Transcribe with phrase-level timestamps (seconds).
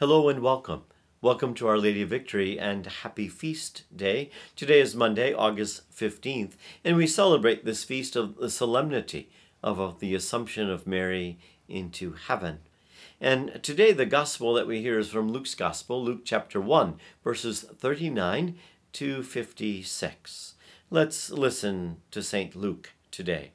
[0.00, 0.84] Hello and welcome.
[1.20, 4.30] Welcome to Our Lady of Victory and happy feast day.
[4.54, 6.52] Today is Monday, August 15th,
[6.84, 9.28] and we celebrate this feast of the solemnity
[9.60, 12.60] of the Assumption of Mary into heaven.
[13.20, 17.62] And today the gospel that we hear is from Luke's gospel, Luke chapter 1, verses
[17.62, 18.54] 39
[18.92, 20.54] to 56.
[20.90, 22.54] Let's listen to St.
[22.54, 23.50] Luke today.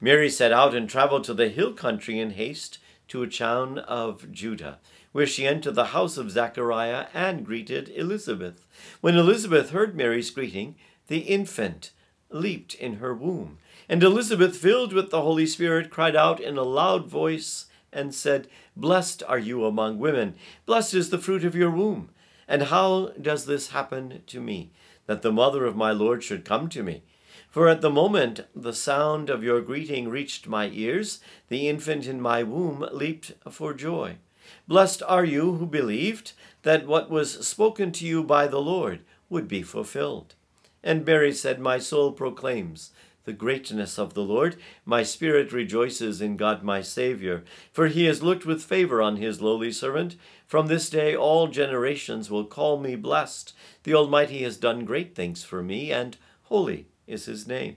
[0.00, 2.78] Mary set out and traveled to the hill country in haste
[3.08, 4.78] to a town of Judah
[5.12, 8.66] where she entered the house of Zachariah and greeted Elizabeth.
[9.00, 10.74] When Elizabeth heard Mary's greeting,
[11.08, 11.92] the infant
[12.30, 13.58] leaped in her womb.
[13.88, 18.48] And Elizabeth, filled with the Holy Spirit, cried out in a loud voice and said,
[18.74, 22.08] Blessed are you among women, blessed is the fruit of your womb.
[22.48, 24.70] And how does this happen to me,
[25.06, 27.02] that the mother of my Lord should come to me?
[27.50, 32.18] For at the moment the sound of your greeting reached my ears, the infant in
[32.20, 34.16] my womb leaped for joy.
[34.68, 39.48] Blessed are you who believed that what was spoken to you by the Lord would
[39.48, 40.34] be fulfilled.
[40.82, 42.90] And Mary said, My soul proclaims
[43.24, 44.56] the greatness of the Lord.
[44.84, 49.40] My spirit rejoices in God my Saviour, for he has looked with favor on his
[49.40, 50.16] lowly servant.
[50.46, 53.54] From this day all generations will call me blessed.
[53.84, 57.76] The Almighty has done great things for me, and holy is his name.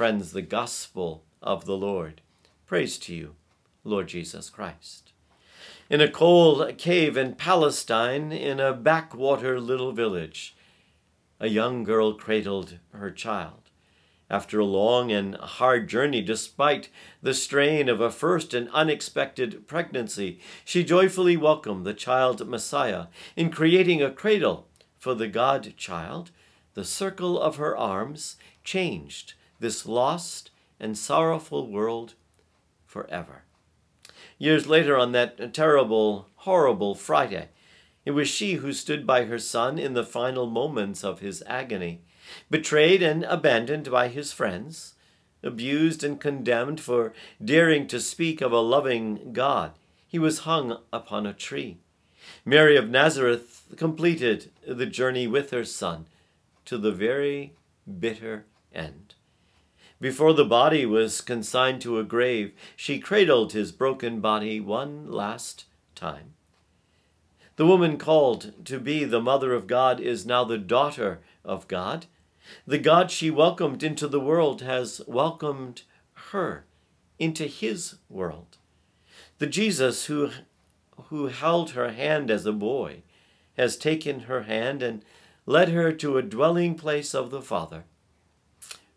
[0.00, 2.22] Friends, the gospel of the Lord.
[2.64, 3.34] Praise to you,
[3.84, 5.12] Lord Jesus Christ.
[5.90, 10.56] In a cold cave in Palestine, in a backwater little village,
[11.38, 13.68] a young girl cradled her child.
[14.30, 16.88] After a long and hard journey, despite
[17.20, 23.50] the strain of a first and unexpected pregnancy, she joyfully welcomed the child Messiah in
[23.50, 26.30] creating a cradle for the God child.
[26.72, 30.50] The circle of her arms changed this lost
[30.80, 32.14] and sorrowful world
[32.86, 33.44] forever.
[34.38, 37.50] Years later, on that terrible, horrible Friday,
[38.04, 42.00] it was she who stood by her son in the final moments of his agony,
[42.50, 44.94] betrayed and abandoned by his friends,
[45.42, 47.12] abused and condemned for
[47.42, 49.72] daring to speak of a loving God.
[50.06, 51.78] He was hung upon a tree.
[52.44, 56.06] Mary of Nazareth completed the journey with her son
[56.64, 57.54] to the very
[57.98, 59.14] bitter end.
[60.00, 65.66] Before the body was consigned to a grave, she cradled his broken body one last
[65.94, 66.32] time.
[67.56, 72.06] The woman called to be the mother of God is now the daughter of God.
[72.66, 75.82] The God she welcomed into the world has welcomed
[76.30, 76.64] her
[77.18, 78.56] into his world.
[79.38, 80.30] The Jesus who,
[81.08, 83.02] who held her hand as a boy
[83.58, 85.04] has taken her hand and
[85.44, 87.84] led her to a dwelling place of the Father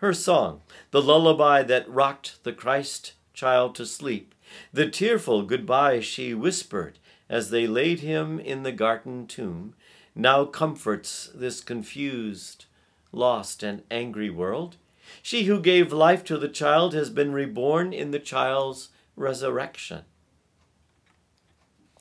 [0.00, 0.62] her song,
[0.92, 4.34] the lullaby that rocked the Christ child to sleep,
[4.72, 9.74] the tearful goodbye she whispered as they laid him in the garden tomb,
[10.14, 12.64] now comforts this confused,
[13.12, 14.78] lost, and angry world.
[15.22, 20.04] She who gave life to the child has been reborn in the child's resurrection.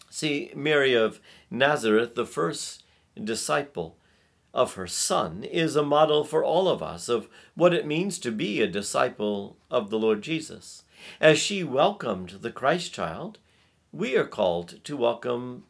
[0.10, 1.20] See, Mary of
[1.52, 2.84] Nazareth, the first
[3.22, 3.98] disciple,
[4.54, 8.32] of her son is a model for all of us of what it means to
[8.32, 10.84] be a disciple of the Lord Jesus.
[11.22, 13.38] As she welcomed the Christ child,
[13.92, 15.64] we are called to welcome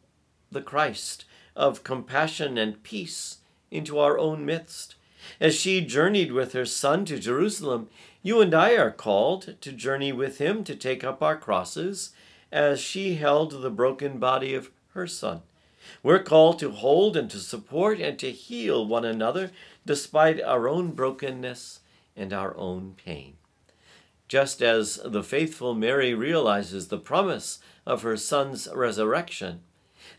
[0.50, 1.24] the Christ
[1.54, 3.38] of compassion and peace
[3.70, 4.96] into our own midst.
[5.40, 7.88] As she journeyed with her son to Jerusalem,
[8.22, 12.12] you and I are called to journey with him to take up our crosses
[12.50, 15.42] as she held the broken body of her son.
[16.02, 19.50] We're called to hold and to support and to heal one another
[19.86, 21.80] despite our own brokenness
[22.16, 23.36] and our own pain.
[24.28, 29.60] Just as the faithful Mary realizes the promise of her son's resurrection,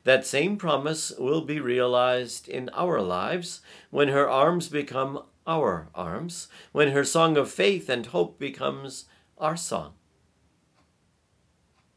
[0.04, 6.48] that same promise will be realized in our lives when her arms become our arms,
[6.72, 9.06] when her song of faith and hope becomes
[9.38, 9.94] our song.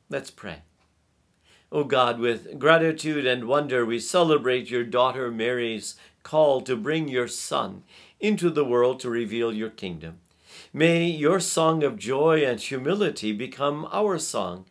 [0.08, 0.62] Let's pray.
[1.74, 7.26] O God, with gratitude and wonder we celebrate your daughter Mary's call to bring your
[7.26, 7.82] Son
[8.20, 10.20] into the world to reveal your kingdom.
[10.72, 14.66] May your song of joy and humility become our song.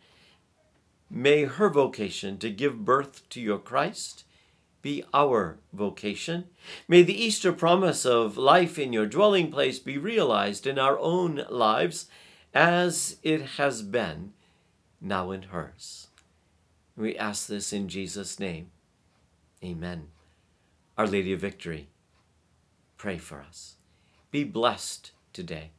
[1.10, 4.24] May her vocation to give birth to your Christ
[4.82, 6.46] be our vocation.
[6.88, 11.44] May the Easter promise of life in your dwelling place be realized in our own
[11.50, 12.06] lives
[12.54, 14.32] as it has been
[15.02, 16.08] now in hers.
[16.96, 18.70] We ask this in Jesus' name.
[19.64, 20.10] Amen.
[20.98, 21.88] Our Lady of Victory,
[22.98, 23.78] pray for us.
[24.30, 25.72] Be blessed today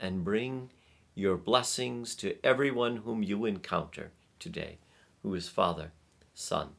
[0.00, 0.70] and bring
[1.14, 4.10] your blessings to everyone whom you encounter
[4.40, 4.78] today,
[5.22, 5.92] who is Father,
[6.34, 6.70] Son,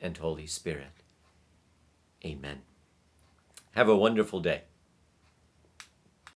[0.00, 1.02] and Holy Spirit.
[2.24, 2.62] Amen.
[3.72, 4.62] Have a wonderful day.